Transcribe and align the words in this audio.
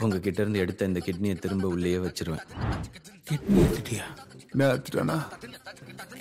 உங்ககிட்ட 0.00 0.42
இருந்து 0.42 0.58
எடுத்த 0.58 0.84
இந்த 0.84 1.00
கிட்னியை 1.06 1.38
திரும்ப 1.38 1.68
உள்ளேயே 1.68 1.98
வச்சிருவேன். 1.98 2.44
கிட்னி 3.28 3.58
எடுத்துட்டியா? 3.62 4.06
நான் 4.52 4.72
எடுத்துட்டானா? 4.74 5.16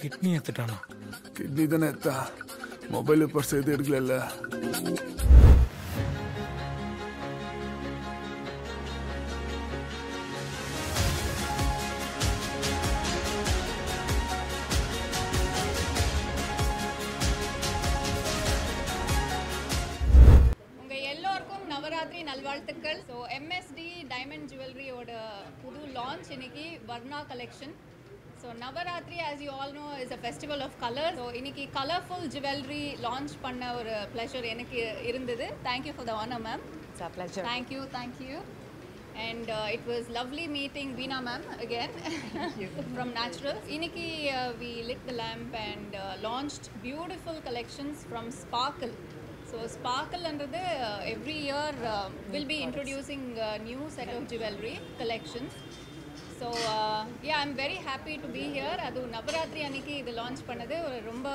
கிட்னி 0.01 0.29
எடுத்துட்டானா? 0.37 0.77
கிட்னி 1.37 1.67
தானே 1.67 1.87
எத்தா 1.87 2.13
மொபைல் 2.89 3.25
பர்ஸ் 3.25 3.53
எதுவும் 3.59 3.75
எடுக்கல 3.75 4.15
நல்வாழ்த்துக்கள். 22.35 22.99
ஸோ 23.09 23.17
எம்எஸ்டி 23.37 23.87
டைமண்ட் 24.13 24.47
ஜுவல்லரியோட 24.51 25.11
புது 25.63 25.81
லான்ச் 25.97 26.29
இன்னைக்கு 26.35 26.65
Varna 26.91 27.19
collection 27.31 27.75
so 28.41 28.47
Navaratri 28.63 29.17
as 29.27 29.43
you 29.45 29.51
all 29.59 29.75
know 29.77 29.85
is 30.03 30.13
a 30.15 30.19
festival 30.23 30.63
of 30.67 30.75
colour 30.83 31.15
so 31.21 31.27
இன்னைக்கு 31.39 31.65
கலர்ஃபுல் 31.77 32.27
ஜுவல்லரி 32.35 32.83
லான்ச் 33.05 33.35
பண்ண 33.45 33.71
ஒரு 33.79 33.93
ப்ளஷர் 34.13 34.47
எனக்கு 34.53 34.79
இருந்தது. 35.11 35.47
Thank you 35.69 35.93
for 35.97 36.09
the 36.11 36.15
honour 36.23 36.43
ma'am 36.47 36.65
It's 36.89 37.01
our 37.01 37.09
pleasure. 37.09 37.41
Thank 37.43 37.71
you, 37.71 37.81
thank 37.87 38.13
you. 38.21 38.35
And 39.17 39.49
uh, 39.49 39.67
it 39.69 39.83
was 39.85 40.03
lovely 40.09 40.47
meeting 40.47 40.95
Veena 40.95 41.17
ma'am 41.21 41.41
again. 41.59 41.91
From 42.95 43.09
Naturals. 43.13 43.65
Iniki, 43.67 44.07
uh, 44.33 44.53
we 44.61 44.83
lit 44.83 45.01
the 45.05 45.15
so 49.55 49.65
ஸ்பார்க்கல்ன்றது 49.73 50.61
every 51.11 51.35
year 51.41 51.77
will 52.31 52.47
be 52.47 52.57
introducing 52.63 53.27
new 53.63 53.81
set 53.89 54.11
of 54.15 54.25
jewellery 54.31 54.73
collections 54.97 55.55
so 56.39 56.47
yeah 57.23 57.35
I'm 57.37 57.53
very 57.59 57.77
happy 57.85 58.15
to 58.23 58.29
be 58.33 58.43
here 58.47 58.81
அது 58.87 59.03
நவராத்திரி 59.13 59.61
அன்னைக்கு 59.61 59.93
இது 59.97 60.13
launch 60.17 60.41
பண்ணது 60.47 60.77
ஒரு 60.87 60.97
ரொம்ப 61.05 61.29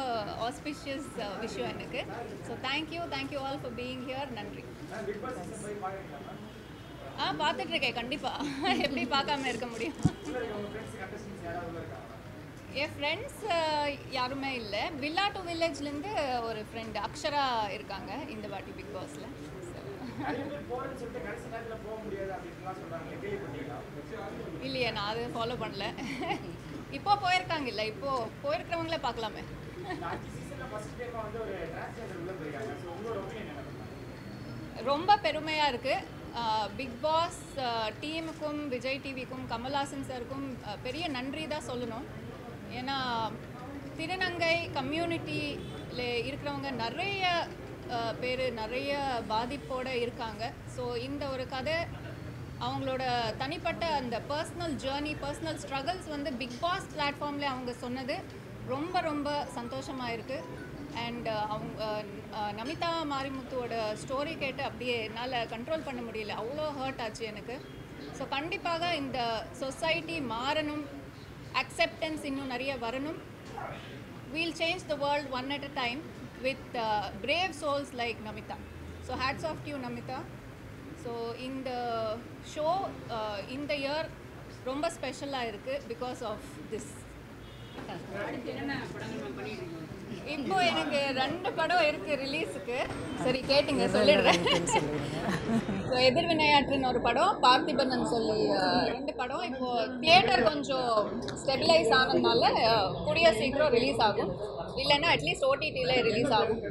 auspicious 0.49 1.09
விஷயம் 1.41 1.71
எனக்கு 1.71 2.03
so 2.49 2.59
thank you 2.67 3.05
thank you 3.15 3.41
all 3.41 3.61
for 3.63 3.75
being 3.81 4.05
here 4.09 4.31
நன்றி 4.33 4.65
ஆ 7.19 7.33
பார்த்துட்ருக்கேன் 7.41 7.99
கண்டிப்பாக 8.01 8.77
எப்படி 8.85 9.05
பார்க்காம 9.17 9.49
இருக்க 9.49 9.69
முடியும் 9.69 9.97
என் 12.79 12.93
ஃப்ரெண்ட்ஸ் 12.97 13.41
யாருமே 14.17 14.51
இல்லை. 14.61 14.83
வில்லா 15.03 15.25
டு 15.35 15.41
வில்லேஜ்லேருந்து 15.47 16.13
ஒரு 16.49 16.61
ஃப்ரெண்டு 16.69 16.99
அக்ஷரா 17.07 17.45
இருக்காங்க 17.77 18.11
இந்த 18.35 18.47
வாட்டி 18.53 18.73
பிக் 18.79 18.93
பாஸில் 18.97 19.27
இல்லையே 24.67 24.91
நான் 24.97 25.11
அது 25.13 25.23
ஃபாலோ 25.37 25.57
பண்ணல. 25.63 25.87
இப்போ 26.99 27.13
போயிருக்காங்க 27.25 27.69
இல்லை 27.73 27.85
இப்போ 27.93 28.11
போயிருக்கிறவங்களே 28.45 29.01
பார்க்கலாமே. 29.07 29.43
ரொம்ப 34.91 35.17
பெருமையாக 35.27 35.71
இருக்குது 35.73 36.07
பிக் 36.79 36.99
பாஸ் 37.05 37.43
டீமுக்கும் 38.03 38.61
விஜய் 38.75 39.05
டிவிக்கும் 39.05 39.47
கமல்ஹாசன் 39.53 40.09
சாருக்கும் 40.11 40.47
பெரிய 40.87 41.05
நன்றி 41.19 41.45
தான் 41.53 41.69
சொல்லணும். 41.71 42.07
ஏன்னா 42.79 42.99
திருநங்கை 43.99 44.57
கம்யூனிட்டியில் 44.79 46.05
இருக்கிறவங்க 46.29 46.71
நிறைய 46.85 47.25
பேர் 48.23 48.45
நிறைய 48.61 48.99
பாதிப்போடு 49.33 49.93
இருக்காங்க. 50.05 50.43
ஸோ 50.75 50.83
இந்த 51.09 51.23
ஒரு 51.35 51.45
கதை 51.55 51.77
அவங்களோட 52.67 53.03
தனிப்பட்ட 53.43 53.85
அந்த 54.01 54.17
பர்சனல் 54.31 54.75
ஜேர்னி 54.85 55.13
பர்சனல் 55.23 55.61
ஸ்ட்ரகிள்ஸ் 55.63 56.09
வந்து 56.15 56.31
பிக் 56.41 56.59
பாஸ் 56.65 56.89
பிளாட்ஃபார்மில் 56.95 57.53
அவங்க 57.53 57.73
சொன்னது 57.85 58.17
ரொம்ப 58.75 59.01
ரொம்ப 59.11 59.29
சந்தோஷமாக 59.59 60.15
இருக்குது 60.17 60.69
அண்ட் 61.05 61.29
அவங்க 61.55 61.83
நமிதா 62.59 62.93
மாரிமுத்துவோட 63.13 63.75
ஸ்டோரி 64.03 64.35
கேட்டு 64.43 64.63
அப்படியே 64.69 64.97
என்னால் 65.09 65.37
கண்ட்ரோல் 65.55 65.87
பண்ண 65.89 66.01
முடியல. 66.09 66.39
அவ்வளோ 66.43 66.67
ஹர்ட் 66.79 67.03
ஆச்சு 67.05 67.25
எனக்கு. 67.33 67.57
ஸோ 68.19 68.23
கண்டிப்பாக 68.37 68.85
இந்த 69.03 69.19
சொசைட்டி 69.63 70.17
மாறணும். 70.35 70.85
அக்செப்டன்ஸ் 71.63 72.25
இன்னும் 72.25 72.53
நிறைய 72.55 72.73
வரணும் 72.85 73.19
we'll 74.33 74.57
change 74.61 74.85
the 74.91 74.97
world 75.05 75.31
one 75.39 75.49
at 75.57 75.67
a 75.69 75.73
time 75.75 76.01
with 76.43 76.77
brave 77.23 77.55
souls 77.63 77.93
like 78.01 78.21
Namitha 78.29 78.57
so 79.09 79.15
hats 79.23 79.47
off 79.51 79.63
you 79.71 79.77
Namitha 79.79 80.19
so 81.05 81.13
இந்த 81.49 81.71
ஷோ 82.55 82.67
இந்த 83.49 83.73
இயர் 83.83 84.09
ரொம்ப 84.65 84.87
ஸ்பெஷலாக 84.91 85.51
இருக்குது 85.51 85.83
பிகாஸ் 85.89 86.23
ஆஃப் 86.31 86.49
திஸ் 86.71 86.91
இப்போ 90.35 90.57
எனக்கு 90.71 90.99
ரெண்டு 91.21 91.49
படம் 91.59 91.85
இருக்கு 91.89 92.13
ரிலீஸுக்கு 92.23 92.79
சரி 93.23 93.41
கேட்டுங்க 93.51 93.85
சொல்லிடுறேன். 93.95 94.41
ஸோ 95.89 95.95
எதிர்வினையாற்றுன்னு 96.09 96.91
ஒரு 96.91 97.01
படம். 97.07 97.33
பார்த்திபன் 97.45 98.05
சொல்லி 98.13 98.37
ரெண்டு 98.95 99.13
படம். 99.21 99.45
இப்போ 99.51 99.69
தியேட்டர் 100.03 100.43
கொஞ்சம் 100.51 100.91
ஸ்டெபிலைஸ் 101.43 101.93
ஆனதுனால 102.01 102.53
கூடிய 103.07 103.33
சீக்கிரம் 103.41 103.75
ரிலீஸ் 103.79 104.03
ஆகும். 104.09 104.33
இல்லைன்னா 104.83 105.11
அட்லீஸ்ட் 105.15 105.49
ஓடிடியில் 105.51 106.05
ரிலீஸ் 106.09 106.35
ஆகும். 106.39 106.63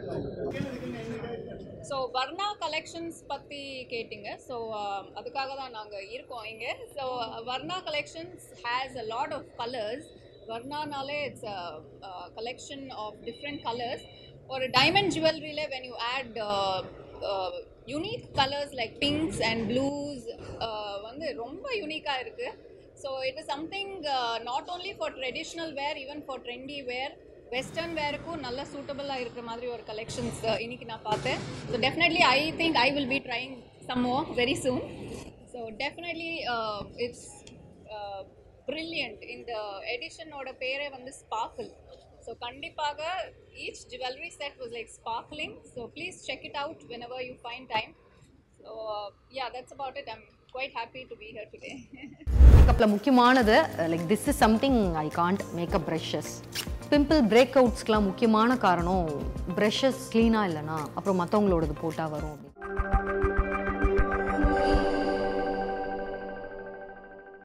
ஸோ 1.89 1.97
வர்ணா 2.15 2.47
கலெக்ஷன்ஸ் 2.63 3.19
பற்றி 3.33 3.61
கேட்டிங்க. 3.91 4.29
ஸோ 4.47 4.55
அதுக்காக 5.19 5.49
தான் 5.61 5.75
நாங்கள் 5.79 6.07
இருக்கோம் 6.15 6.47
இங்கே. 6.53 6.73
So 6.95 7.05
Varna 7.51 7.77
collections 7.89 8.47
has 8.65 8.97
a 9.03 9.05
lot 9.13 9.35
of 9.39 9.51
colours 9.61 10.09
வர்ணானாலே 10.51 11.19
it's 11.27 11.45
collection 12.37 12.85
of 13.03 13.17
different 13.27 13.61
colours 13.67 14.05
ஒரு 14.55 14.65
diamond 14.77 15.13
ஜுவல்லரியில் 15.15 15.69
when 15.73 15.87
you 15.89 15.95
add 16.13 16.37
unique 17.93 18.25
colours 18.39 18.73
like 18.79 18.93
pinks 19.05 19.41
and 19.49 19.63
blues 19.71 20.25
வந்து 21.07 21.25
ரொம்ப 21.43 21.65
யூனிக்காக 21.81 22.23
இருக்குது 22.25 22.53
so 23.03 23.09
it 23.29 23.39
is 23.41 23.49
something 23.55 23.91
not 24.49 24.69
only 24.75 24.93
for 24.99 25.15
traditional 25.19 25.73
wear 25.81 25.99
even 26.05 26.23
for 26.27 26.43
trendy 26.47 26.79
wear 26.91 27.13
western 27.53 27.93
வேருக்கும் 27.99 28.41
நல்ல 28.47 28.61
சூட்டபுளாக 28.71 29.21
இருக்கிற 29.23 29.43
மாதிரி 29.49 29.67
ஒரு 29.75 29.83
கலெக்ஷன்ஸ் 29.91 30.41
இன்னைக்கு 30.65 30.85
நான் 30.91 31.07
பார்த்தேன். 31.07 31.39
So 31.71 31.77
definitely 31.85 32.21
I 32.31 32.39
think 32.59 32.77
I 32.83 32.89
will 32.97 33.11
be 33.13 33.19
trying 33.27 33.53
some 33.87 34.03
more 34.07 34.17
very 34.41 34.55
soon 34.65 34.83
so 35.53 35.61
definitely 35.81 36.33
it's 37.05 37.25
brilliant 38.69 39.23
இந்த 39.35 39.51
எடிஷனோட 39.93 40.49
பேரே 40.63 40.87
வந்து 40.95 41.11
ஸ்பார்க்கிள் 41.21 41.69
ஸோ 42.25 42.31
கண்டிப்பாக 42.43 43.01
each 43.65 43.83
jewellery 43.91 44.31
set 44.39 44.57
was 44.61 44.73
like 44.77 44.91
sparkling 44.97 45.55
so 45.73 45.83
please 45.95 46.17
check 46.27 46.45
it 46.49 46.59
out 46.63 46.83
whenever 47.07 47.23
you 47.27 47.35
find 47.43 47.67
time 47.75 47.91
so 48.61 48.73
yeah 49.37 49.47
that's 49.55 49.75
about 49.77 49.99
it 50.01 50.11
I'm 50.15 50.25
quite 50.53 50.75
happy 50.79 51.01
to 51.09 51.17
be 51.21 51.27
here 51.31 51.49
today 51.53 51.71
மேக்கப்பில் 52.53 52.93
முக்கியமானது 52.93 53.55
like 53.91 54.05
this 54.11 54.27
is 54.31 54.41
something 54.45 54.79
I 54.99 55.07
can't 55.15 55.43
makeup 55.57 55.87
brushes 55.89 56.31
pimple 56.91 57.19
break 57.31 57.57
அவுட்ஸ்க்கெலாம் 57.61 58.07
முக்கியமான 58.07 58.57
காரணம் 58.63 59.09
brushes 59.57 60.03
க்ளீனாக 60.13 60.49
இல்லைனா 60.49 60.77
அப்புறம் 60.95 61.19
மற்றவங்களோடது 61.21 61.75
போட்டால் 61.81 62.13
வரும் 62.15 62.37
அப்படின்னு. 62.37 62.58